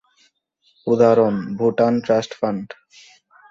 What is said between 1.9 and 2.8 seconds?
Trust fund.